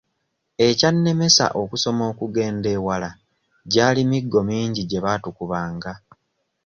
[0.67, 3.09] Ekyannemesa okusoma okugenda ewala
[3.71, 5.93] gyali miggo mingi gye baatukubanga.